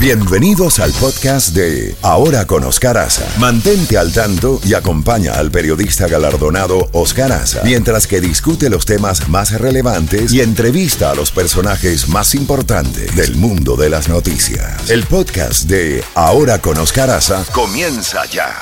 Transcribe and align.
Bienvenidos 0.00 0.78
al 0.78 0.92
podcast 0.92 1.56
de 1.56 1.96
Ahora 2.02 2.46
con 2.46 2.62
Oscar 2.62 2.96
Aza. 2.98 3.26
Mantente 3.40 3.98
al 3.98 4.12
tanto 4.12 4.60
y 4.64 4.74
acompaña 4.74 5.32
al 5.32 5.50
periodista 5.50 6.06
galardonado 6.06 6.88
Oscar 6.92 7.32
Aza 7.32 7.62
mientras 7.64 8.06
que 8.06 8.20
discute 8.20 8.70
los 8.70 8.86
temas 8.86 9.28
más 9.28 9.60
relevantes 9.60 10.32
y 10.32 10.40
entrevista 10.40 11.10
a 11.10 11.16
los 11.16 11.32
personajes 11.32 12.08
más 12.08 12.36
importantes 12.36 13.16
del 13.16 13.34
mundo 13.34 13.74
de 13.74 13.90
las 13.90 14.08
noticias. 14.08 14.88
El 14.88 15.02
podcast 15.04 15.64
de 15.64 16.04
Ahora 16.14 16.60
con 16.60 16.78
Oscar 16.78 17.10
Aza 17.10 17.44
comienza 17.52 18.24
ya. 18.26 18.54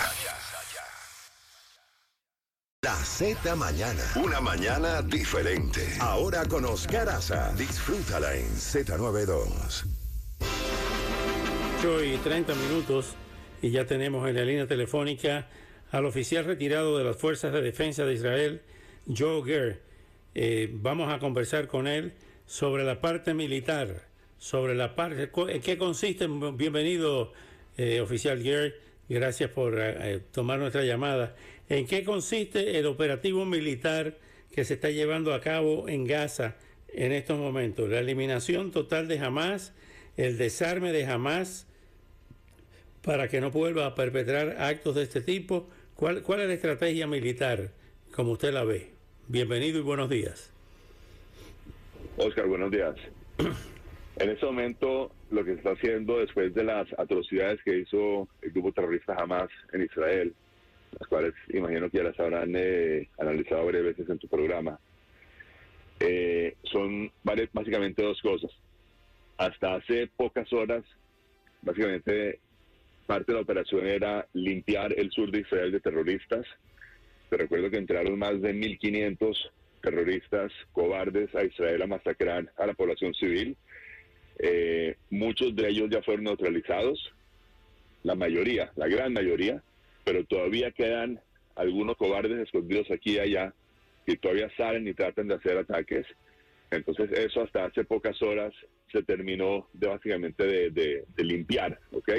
La 2.82 2.96
Z 2.96 3.54
Mañana. 3.56 4.02
Una 4.14 4.40
mañana 4.40 5.02
diferente. 5.02 5.86
Ahora 6.00 6.46
con 6.46 6.64
Oscar 6.64 7.10
Aza. 7.10 7.52
Disfrútala 7.58 8.34
en 8.34 8.48
Z92 8.56 9.95
y 11.86 12.16
30 12.16 12.52
minutos 12.56 13.14
y 13.62 13.70
ya 13.70 13.86
tenemos 13.86 14.28
en 14.28 14.34
la 14.34 14.44
línea 14.44 14.66
telefónica 14.66 15.48
al 15.92 16.04
oficial 16.04 16.44
retirado 16.44 16.98
de 16.98 17.04
las 17.04 17.16
Fuerzas 17.16 17.52
de 17.52 17.62
Defensa 17.62 18.04
de 18.04 18.14
Israel, 18.14 18.60
Joe 19.06 19.44
Gere. 19.44 19.78
Eh, 20.34 20.68
vamos 20.72 21.12
a 21.12 21.20
conversar 21.20 21.68
con 21.68 21.86
él 21.86 22.14
sobre 22.44 22.82
la 22.82 23.00
parte 23.00 23.34
militar, 23.34 24.02
sobre 24.36 24.74
la 24.74 24.96
parte, 24.96 25.30
en 25.48 25.62
qué 25.62 25.78
consiste, 25.78 26.27
bienvenido 26.54 27.32
eh, 27.77 28.00
oficial 28.00 28.42
Gere, 28.42 28.74
gracias 29.08 29.50
por 29.50 29.78
eh, 29.78 30.20
tomar 30.32 30.58
nuestra 30.58 30.82
llamada, 30.82 31.36
en 31.68 31.86
qué 31.86 32.02
consiste 32.02 32.80
el 32.80 32.86
operativo 32.86 33.44
militar 33.44 34.18
que 34.50 34.64
se 34.64 34.74
está 34.74 34.91
llevando 34.91 35.32
a 35.32 35.41
cabo 35.41 35.88
en 35.88 36.05
Gaza 36.05 36.56
en 36.88 37.12
estos 37.12 37.38
momentos, 37.38 37.88
la 37.88 38.00
eliminación 38.00 38.72
total 38.72 39.06
de 39.06 39.20
Hamas, 39.20 39.72
el 40.16 40.36
desarme 40.36 40.91
de 40.91 41.06
Hamas, 41.06 41.68
para 43.06 43.28
que 43.28 43.41
no 43.41 43.52
vuelva 43.52 43.87
a 43.87 43.95
perpetrar 43.95 44.56
actos 44.59 44.97
de 44.97 45.05
este 45.05 45.20
tipo? 45.20 45.69
¿Cuál, 45.94 46.22
cuál 46.22 46.41
es 46.41 46.48
la 46.48 46.55
estrategia 46.55 47.06
militar 47.06 47.70
como 48.12 48.33
usted 48.33 48.53
la 48.53 48.64
ve? 48.64 48.91
Bienvenido 49.28 49.78
y 49.78 49.83
buenos 49.83 50.11
días. 50.11 50.53
Oscar, 52.19 52.47
buenos 52.47 52.70
días. 52.70 52.95
En 54.19 54.30
este 54.30 54.47
momento, 54.47 55.12
lo 55.30 55.45
que 55.45 55.50
se 55.50 55.58
está 55.58 55.72
haciendo 55.72 56.20
después 56.20 56.55
de 56.55 56.64
las 56.64 56.89
atrocidades 56.98 57.62
que 57.62 57.80
hizo 57.80 58.27
el 58.41 58.50
grupo 58.50 58.72
terrorista 58.72 59.14
Hamas 59.14 59.50
en 59.75 59.83
Israel, 59.83 60.33
las 60.98 61.06
cuales 61.06 61.34
imagino 61.50 61.91
que 61.91 61.98
ya 61.98 62.05
las 62.05 62.19
habrán 62.19 62.55
eh, 62.56 63.11
analizado 63.19 63.67
varias 63.67 63.84
veces 63.84 64.08
en 64.08 64.19
tu 64.19 64.27
programa, 64.27 64.80
eh, 66.00 66.56
son 66.62 67.12
básicamente 67.52 68.02
dos 68.02 68.19
cosas. 68.23 68.50
Hasta 69.36 69.75
hace 69.75 70.06
pocas 70.17 70.50
horas, 70.50 70.83
básicamente 71.61 72.41
Parte 73.06 73.32
de 73.32 73.34
la 73.34 73.42
operación 73.42 73.86
era 73.86 74.26
limpiar 74.32 74.92
el 74.98 75.10
sur 75.12 75.30
de 75.30 75.40
Israel 75.40 75.70
de 75.70 75.80
terroristas. 75.80 76.44
Te 77.30 77.36
recuerdo 77.36 77.70
que 77.70 77.76
entraron 77.76 78.18
más 78.18 78.40
de 78.42 78.52
1.500 78.52 79.50
terroristas 79.80 80.52
cobardes 80.72 81.32
a 81.34 81.44
Israel 81.44 81.82
a 81.82 81.86
masacrar 81.86 82.52
a 82.56 82.66
la 82.66 82.74
población 82.74 83.14
civil. 83.14 83.56
Eh, 84.38 84.96
muchos 85.10 85.54
de 85.54 85.68
ellos 85.68 85.88
ya 85.88 86.02
fueron 86.02 86.24
neutralizados, 86.24 87.12
la 88.02 88.16
mayoría, 88.16 88.72
la 88.74 88.88
gran 88.88 89.12
mayoría, 89.12 89.62
pero 90.04 90.24
todavía 90.24 90.72
quedan 90.72 91.20
algunos 91.54 91.96
cobardes 91.96 92.38
escondidos 92.38 92.90
aquí 92.90 93.12
y 93.12 93.18
allá 93.18 93.54
que 94.04 94.16
todavía 94.16 94.50
salen 94.56 94.86
y 94.86 94.94
tratan 94.94 95.28
de 95.28 95.34
hacer 95.34 95.56
ataques. 95.58 96.06
Entonces 96.70 97.10
eso 97.12 97.42
hasta 97.42 97.66
hace 97.66 97.84
pocas 97.84 98.20
horas 98.22 98.52
se 98.90 99.02
terminó 99.02 99.68
de 99.72 99.86
básicamente 99.86 100.44
de, 100.44 101.04
de 101.16 101.24
limpiar, 101.24 101.78
¿ok? 101.92 102.10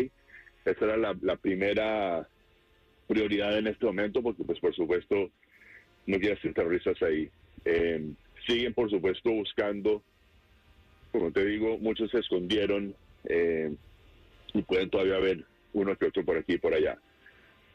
Esa 0.67 0.83
era 0.83 0.97
la, 0.97 1.35
primera 1.37 2.27
prioridad 3.07 3.57
en 3.57 3.67
este 3.67 3.85
momento, 3.85 4.21
porque 4.21 4.43
pues 4.43 4.59
por 4.59 4.75
supuesto 4.75 5.31
no 6.05 6.19
quiere 6.19 6.39
ser 6.41 6.53
terroristas 6.53 7.01
ahí. 7.03 7.29
Em, 7.63 8.15
siguen 8.45 8.73
por 8.73 8.89
supuesto 8.89 9.31
buscando, 9.31 10.03
como 11.13 11.31
te 11.31 11.45
digo, 11.45 11.77
muchos 11.77 12.11
se 12.11 12.19
escondieron 12.19 12.93
em, 13.23 13.77
y 14.53 14.61
pueden 14.63 14.89
todavía 14.89 15.19
ver 15.19 15.45
uno 15.71 15.95
que 15.95 16.07
otro 16.07 16.25
por 16.25 16.37
aquí 16.37 16.55
y 16.55 16.57
por 16.57 16.73
allá. 16.73 16.97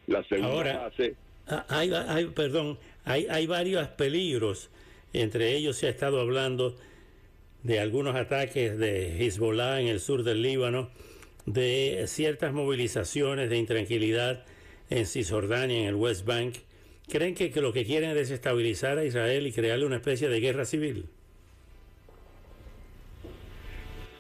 La 0.06 0.22
segunda 0.24 0.90
fase... 0.90 1.14
Ah, 1.46 1.64
hay, 1.70 1.92
hay, 1.92 2.26
perdón, 2.26 2.78
hay, 3.04 3.26
hay 3.30 3.46
varios 3.46 3.88
peligros. 3.88 4.70
Entre 5.14 5.56
ellos 5.56 5.76
se 5.76 5.86
ha 5.86 5.90
estado 5.90 6.20
hablando 6.20 6.76
de 7.62 7.80
algunos 7.80 8.16
ataques 8.16 8.76
de 8.76 9.24
Hezbollah 9.24 9.80
en 9.80 9.86
el 9.86 9.98
sur 9.98 10.24
del 10.24 10.42
Líbano 10.42 10.90
de 11.46 12.04
ciertas 12.06 12.52
movilizaciones 12.52 13.50
de 13.50 13.56
intranquilidad 13.56 14.44
en 14.90 15.06
Cisjordania, 15.06 15.80
en 15.80 15.86
el 15.86 15.94
West 15.94 16.26
Bank, 16.26 16.56
¿creen 17.08 17.34
que, 17.34 17.50
lo 17.60 17.72
que 17.72 17.84
quieren 17.84 18.10
es 18.10 18.16
desestabilizar 18.16 18.98
a 18.98 19.04
Israel 19.04 19.46
y 19.46 19.52
crearle 19.52 19.86
una 19.86 19.96
especie 19.96 20.28
de 20.28 20.40
guerra 20.40 20.64
civil? 20.64 21.06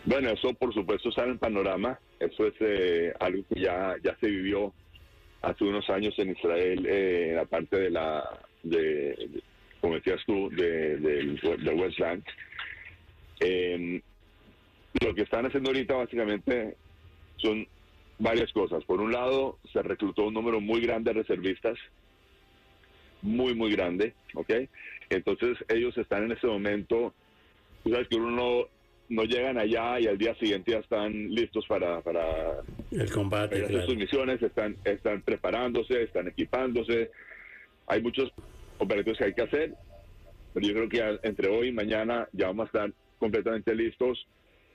Bueno, 0.04 0.30
eso 0.30 0.52
por 0.54 0.74
supuesto 0.74 1.10
está 1.10 1.24
en 1.24 1.30
el 1.30 1.38
panorama. 1.38 1.98
Eso 2.18 2.46
es 2.46 2.54
eh, 2.60 3.12
algo 3.20 3.44
que 3.52 3.60
ya, 3.60 3.94
ya 4.02 4.16
se 4.20 4.26
vivió 4.28 4.72
hace 5.42 5.64
unos 5.64 5.88
años 5.90 6.14
en 6.18 6.30
Israel, 6.30 6.86
eh, 6.86 7.30
en 7.30 7.36
la 7.36 7.44
parte 7.44 7.76
de 7.76 7.90
la, 7.90 8.40
de, 8.62 9.42
como 9.80 9.94
decías 9.94 10.20
tú, 10.26 10.48
del 10.50 11.38
West 11.74 11.98
Bank. 11.98 12.24
Em, 13.40 14.00
lo 15.00 15.14
que 15.14 15.22
están 15.22 15.46
haciendo 15.46 15.70
ahorita 15.70 15.94
básicamente 15.94 16.76
son 17.36 17.66
varias 18.18 18.52
cosas. 18.52 18.84
Por 18.84 19.00
un 19.00 19.12
lado, 19.12 19.58
se 19.72 19.82
reclutó 19.82 20.26
un 20.26 20.34
número 20.34 20.60
muy 20.60 20.80
grande 20.80 21.12
de 21.12 21.22
reservistas, 21.22 21.78
muy, 23.20 23.54
muy 23.54 23.72
grande, 23.72 24.14
¿ok? 24.34 24.52
Entonces 25.10 25.58
ellos 25.68 25.96
están 25.98 26.24
en 26.24 26.32
ese 26.32 26.46
momento, 26.46 27.12
tú 27.82 27.90
sabes 27.90 28.08
que 28.08 28.16
uno 28.16 28.66
no, 29.08 29.24
llegan 29.24 29.58
allá 29.58 30.00
y 30.00 30.06
al 30.06 30.18
día 30.18 30.34
siguiente 30.36 30.72
ya 30.72 30.78
están 30.78 31.12
listos 31.30 31.66
para, 31.66 32.00
para, 32.00 32.62
el 32.90 33.10
combate, 33.10 33.64
hacer 33.64 33.86
sus 33.86 33.96
misiones, 33.96 34.42
están, 34.42 34.76
están 34.84 35.22
preparándose, 35.22 36.02
están 36.02 36.28
equipándose. 36.28 37.10
Hay 37.88 38.00
muchos 38.00 38.32
operativos 38.78 39.18
que 39.18 39.24
hay 39.24 39.34
que 39.34 39.42
hacer, 39.42 39.74
pero 40.54 40.66
yo 40.66 40.72
creo 40.74 40.88
que 40.88 41.28
entre 41.28 41.48
hoy 41.48 41.68
y 41.68 41.72
mañana 41.72 42.28
ya 42.32 42.46
vamos 42.46 42.64
a 42.64 42.66
estar 42.66 42.92
completamente 43.18 43.74
listos 43.74 44.26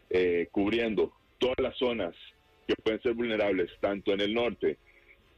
eh, 0.09 0.47
cubriendo 0.51 1.13
todas 1.39 1.59
las 1.59 1.77
zonas 1.77 2.15
que 2.67 2.75
pueden 2.75 3.01
ser 3.01 3.13
vulnerables, 3.13 3.71
tanto 3.79 4.13
en 4.13 4.21
el 4.21 4.33
norte, 4.33 4.77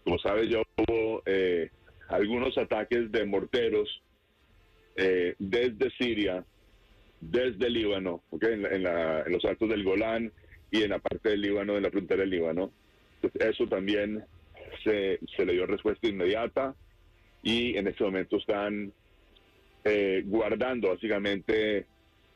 como 0.03 0.17
sabes, 0.19 0.50
ya 0.50 0.62
hubo 0.78 1.22
eh, 1.25 1.69
algunos 2.07 2.57
ataques 2.57 3.12
de 3.12 3.25
morteros 3.25 4.01
eh, 4.95 5.35
desde 5.38 5.91
Siria, 5.91 6.44
desde 7.22 7.69
Líbano, 7.69 8.23
¿okay? 8.31 8.53
en, 8.53 8.84
los 9.31 9.45
altos 9.45 9.69
del 9.69 9.84
Golán 9.84 10.31
y 10.72 10.84
en 10.84 10.89
la 10.89 11.00
parte 11.00 11.29
del 11.29 11.41
Líbano, 11.41 11.78
en 11.78 11.84
la 11.84 11.91
frontera 11.91 12.22
del 12.22 12.31
Líbano. 12.31 12.72
eso 13.39 13.68
también 13.68 14.23
se, 14.84 15.19
se, 15.35 15.45
le 15.45 15.53
dio 15.53 15.66
respuesta 15.66 16.07
inmediata 16.07 16.75
y 17.44 17.78
en 17.78 17.88
este 17.88 18.03
momento 18.03 18.38
están 18.38 18.91
eh, 19.84 20.23
guardando 20.25 20.89
básicamente 20.89 21.85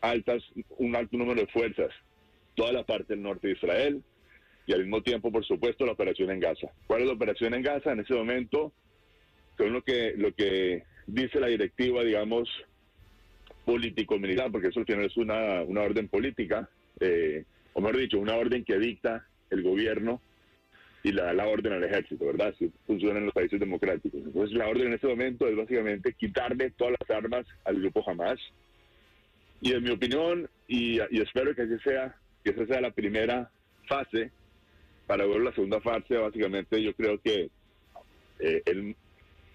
altas, 0.01 0.43
un 0.77 0.95
alto 0.95 1.17
número 1.17 1.41
de 1.41 1.47
fuerzas, 1.47 1.89
toda 2.55 2.71
la 2.71 2.83
parte 2.83 3.13
del 3.13 3.23
norte 3.23 3.47
de 3.47 3.53
Israel, 3.53 4.03
y 4.65 4.73
al 4.73 4.81
mismo 4.81 5.01
tiempo, 5.01 5.31
por 5.31 5.45
supuesto, 5.45 5.85
la 5.85 5.91
operación 5.93 6.31
en 6.31 6.39
Gaza. 6.39 6.67
¿Cuál 6.87 7.01
es 7.01 7.07
la 7.07 7.13
operación 7.13 7.53
en 7.53 7.63
Gaza? 7.63 7.91
En 7.91 7.99
ese 7.99 8.13
momento, 8.13 8.71
con 9.57 9.73
lo 9.73 9.81
que, 9.81 10.13
lo 10.17 10.33
que 10.33 10.83
dice 11.05 11.39
la 11.39 11.47
directiva, 11.47 12.03
digamos, 12.03 12.49
político-militar, 13.65 14.51
porque 14.51 14.67
eso 14.67 14.79
al 14.79 14.85
final 14.85 15.05
es 15.05 15.17
una, 15.17 15.61
una 15.63 15.81
orden 15.81 16.07
política, 16.07 16.69
eh, 16.99 17.43
o 17.73 17.81
mejor 17.81 17.97
dicho, 17.97 18.19
una 18.19 18.35
orden 18.35 18.63
que 18.63 18.77
dicta 18.77 19.25
el 19.49 19.63
gobierno 19.63 20.21
y 21.03 21.11
le 21.11 21.21
da 21.21 21.33
la 21.33 21.47
orden 21.47 21.73
al 21.73 21.83
ejército, 21.83 22.25
¿verdad? 22.25 22.55
Si 22.57 22.71
funciona 22.87 23.19
en 23.19 23.25
los 23.25 23.33
países 23.33 23.59
democráticos. 23.59 24.21
Entonces, 24.23 24.55
la 24.55 24.67
orden 24.67 24.87
en 24.87 24.93
este 24.93 25.07
momento 25.07 25.47
es 25.47 25.55
básicamente 25.55 26.13
quitarle 26.13 26.71
todas 26.71 26.95
las 26.97 27.09
armas 27.09 27.45
al 27.65 27.79
grupo 27.81 28.09
Hamas. 28.09 28.39
Y 29.59 29.73
en 29.73 29.83
mi 29.83 29.89
opinión, 29.89 30.49
y, 30.67 30.99
y 31.11 31.21
espero 31.21 31.53
que 31.53 31.63
así 31.63 31.77
sea, 31.83 32.15
que 32.43 32.51
esa 32.51 32.65
sea 32.65 32.81
la 32.81 32.91
primera 32.91 33.51
fase 33.87 34.31
para 35.07 35.25
ver 35.25 35.41
la 35.41 35.53
segunda 35.53 35.81
fase, 35.81 36.15
básicamente 36.17 36.81
yo 36.81 36.93
creo 36.93 37.19
que 37.19 37.49
eh, 38.39 38.95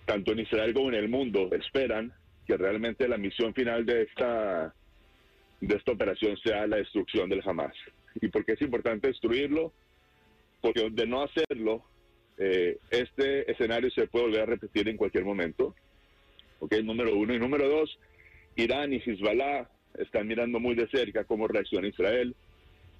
tanto 0.05 0.33
en 0.33 0.41
Israel 0.41 0.75
como 0.75 0.89
en 0.89 0.95
el 0.95 1.09
mundo 1.09 1.51
esperan 1.53 2.13
que 2.47 2.57
realmente 2.57 3.09
la 3.09 3.19
misión 3.19 3.55
final 3.55 3.85
de 3.85 4.03
esta, 4.03 4.75
de 5.61 5.77
esta 5.77 5.93
operación 5.93 6.37
sea 6.39 6.67
la 6.67 6.77
destrucción 6.77 7.29
del 7.29 7.43
Hamas. 7.45 7.75
¿Y 8.21 8.29
por 8.29 8.45
qué 8.45 8.53
es 8.53 8.63
importante 8.63 9.09
destruirlo? 9.09 9.73
Porque 10.61 10.89
de 10.91 11.07
no 11.07 11.23
hacerlo, 11.23 11.85
eh, 12.39 12.79
este 12.91 13.51
escenario 13.51 13.91
se 13.91 14.07
puede 14.07 14.27
volver 14.27 14.41
a 14.43 14.47
repetir 14.47 14.89
en 14.89 14.97
cualquier 14.97 15.25
momento. 15.25 15.75
¿Ok? 16.61 16.75
Número 16.83 17.15
uno. 17.15 17.35
Y 17.35 17.39
número 17.39 17.69
dos, 17.69 17.99
Irán 18.57 18.93
y 18.93 18.97
Hezbollah 18.97 19.69
están 19.99 20.27
mirando 20.27 20.59
muy 20.59 20.75
de 20.75 20.89
cerca 20.89 21.25
cómo 21.25 21.49
reacciona 21.49 21.89
Israel, 21.89 22.35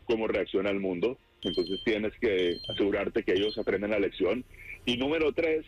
cómo 0.05 0.29
reacciona 0.29 0.71
el 0.71 0.81
mundo 0.81 1.19
entonces 1.43 1.81
tienes 1.85 2.13
que 2.21 2.57
asegurarte 2.69 3.23
que 3.23 3.33
ellos 3.33 3.57
aprenden 3.59 3.91
la 3.91 3.99
lección. 3.99 4.45
Y 4.85 4.97
número 4.97 5.33
tres, 5.33 5.65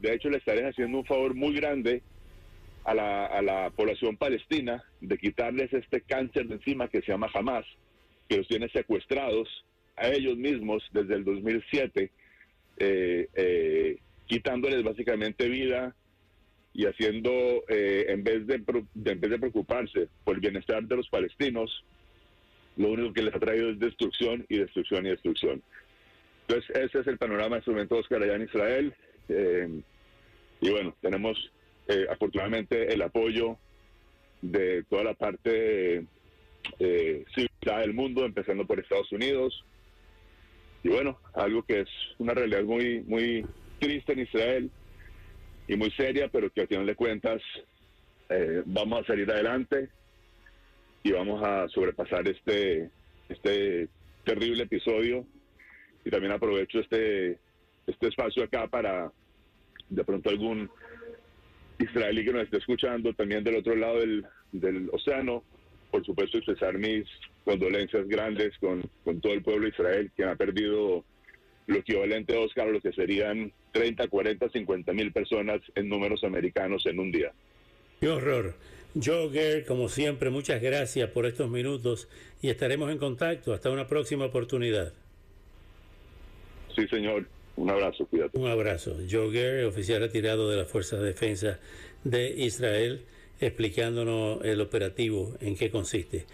de 0.00 0.14
hecho 0.14 0.30
le 0.30 0.38
estarías 0.38 0.70
haciendo 0.70 0.98
un 0.98 1.04
favor 1.04 1.34
muy 1.34 1.54
grande 1.54 2.02
a 2.84 2.94
la, 2.94 3.26
a 3.26 3.42
la 3.42 3.70
población 3.70 4.16
palestina 4.16 4.82
de 5.00 5.18
quitarles 5.18 5.72
este 5.72 6.00
cáncer 6.00 6.48
de 6.48 6.54
encima 6.54 6.88
que 6.88 7.02
se 7.02 7.12
llama 7.12 7.30
Hamas, 7.34 7.66
que 8.28 8.38
los 8.38 8.48
tiene 8.48 8.68
secuestrados 8.70 9.48
a 9.96 10.08
ellos 10.08 10.36
mismos 10.36 10.82
desde 10.92 11.14
el 11.14 11.24
2007, 11.24 12.10
eh, 12.78 13.28
eh, 13.34 13.98
quitándoles 14.26 14.82
básicamente 14.82 15.48
vida 15.48 15.94
y 16.72 16.86
haciendo, 16.86 17.30
eh, 17.68 18.06
en, 18.08 18.24
vez 18.24 18.46
de, 18.46 18.54
en 18.54 19.20
vez 19.20 19.30
de 19.30 19.38
preocuparse 19.38 20.08
por 20.24 20.36
el 20.36 20.40
bienestar 20.40 20.82
de 20.84 20.96
los 20.96 21.08
palestinos, 21.08 21.84
lo 22.76 22.88
único 22.88 23.12
que 23.12 23.22
les 23.22 23.34
ha 23.34 23.38
traído 23.38 23.70
es 23.70 23.78
destrucción 23.78 24.46
y 24.48 24.58
destrucción 24.58 25.06
y 25.06 25.10
destrucción. 25.10 25.62
Entonces, 26.46 26.76
ese 26.76 27.00
es 27.00 27.06
el 27.06 27.18
panorama 27.18 27.56
de 27.56 27.60
este 27.60 27.70
momento 27.70 27.96
Oscar 27.96 28.22
allá 28.22 28.34
en 28.36 28.42
Israel. 28.42 28.94
y 30.60 30.70
bueno, 30.70 30.94
tenemos 31.00 31.50
afortunadamente 32.10 32.92
el 32.92 33.02
apoyo 33.02 33.56
de 34.42 34.84
toda 34.84 35.04
la 35.04 35.14
parte 35.14 36.04
eh, 36.78 37.24
civilizada 37.34 37.80
del 37.80 37.94
mundo, 37.94 38.24
empezando 38.24 38.66
por 38.66 38.78
Estados 38.78 39.10
Unidos. 39.12 39.64
Y 40.82 40.88
bueno, 40.88 41.18
algo 41.34 41.62
que 41.62 41.80
es 41.80 41.88
una 42.18 42.34
realidad 42.34 42.62
muy, 42.64 43.00
muy 43.02 43.44
triste 43.78 44.12
en 44.12 44.20
Israel 44.20 44.70
y 45.68 45.76
muy 45.76 45.90
seria, 45.92 46.28
pero 46.28 46.50
que 46.50 46.62
al 46.62 46.68
final 46.68 46.86
de 46.86 46.94
cuentas 46.94 47.42
eh, 48.28 48.62
vamos 48.64 49.00
a 49.00 49.06
salir 49.06 49.30
adelante 49.30 49.88
y 51.02 51.12
vamos 51.12 51.42
a 51.42 51.68
sobrepasar 51.68 52.26
este, 52.28 52.90
este 53.28 53.88
terrible 54.24 54.64
episodio. 54.64 55.26
Y 56.04 56.10
también 56.10 56.32
aprovecho 56.32 56.80
este, 56.80 57.38
este 57.86 58.08
espacio 58.08 58.44
acá 58.44 58.66
para 58.68 59.12
de 59.88 60.04
pronto 60.04 60.30
algún 60.30 60.70
israelí 61.78 62.24
que 62.24 62.32
nos 62.32 62.44
esté 62.44 62.58
escuchando 62.58 63.12
también 63.14 63.42
del 63.42 63.56
otro 63.56 63.74
lado 63.74 64.00
del, 64.00 64.24
del 64.52 64.88
océano, 64.92 65.42
por 65.90 66.04
supuesto, 66.04 66.38
expresar 66.38 66.78
mis 66.78 67.06
condolencias 67.44 68.06
grandes 68.06 68.56
con, 68.58 68.82
con 69.04 69.20
todo 69.20 69.32
el 69.32 69.42
pueblo 69.42 69.62
de 69.62 69.70
Israel 69.70 70.10
que 70.16 70.24
ha 70.24 70.36
perdido 70.36 71.04
lo 71.66 71.76
equivalente, 71.76 72.36
Oscar, 72.36 72.68
a 72.68 72.72
lo 72.72 72.80
que 72.80 72.92
serían 72.92 73.52
30, 73.72 74.08
40, 74.08 74.48
50 74.50 74.92
mil 74.92 75.12
personas 75.12 75.60
en 75.74 75.88
números 75.88 76.24
americanos 76.24 76.84
en 76.86 76.98
un 76.98 77.12
día. 77.12 77.32
Qué 78.00 78.08
horror. 78.08 78.54
Joe 78.94 79.64
como 79.66 79.88
siempre, 79.88 80.30
muchas 80.30 80.60
gracias 80.60 81.10
por 81.10 81.26
estos 81.26 81.48
minutos 81.48 82.08
y 82.42 82.48
estaremos 82.48 82.90
en 82.90 82.98
contacto. 82.98 83.52
Hasta 83.52 83.70
una 83.70 83.86
próxima 83.86 84.26
oportunidad. 84.26 84.92
Sí, 86.74 86.86
señor. 86.88 87.26
Un 87.56 87.70
abrazo, 87.70 88.06
cuídate. 88.06 88.38
Un 88.38 88.48
abrazo. 88.48 88.96
Joe 89.10 89.30
Gare, 89.32 89.64
oficial 89.64 90.00
retirado 90.00 90.48
de 90.48 90.56
las 90.56 90.68
Fuerzas 90.68 91.00
de 91.00 91.06
Defensa 91.06 91.58
de 92.04 92.30
Israel 92.30 93.04
explicándonos 93.40 94.44
el 94.44 94.60
operativo 94.60 95.34
en 95.40 95.56
qué 95.56 95.70
consiste. 95.70 96.26